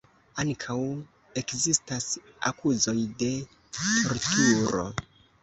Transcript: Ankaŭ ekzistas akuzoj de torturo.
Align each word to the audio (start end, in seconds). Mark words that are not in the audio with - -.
Ankaŭ 0.43 0.77
ekzistas 1.41 2.07
akuzoj 2.51 2.95
de 3.21 3.29
torturo. 3.79 4.89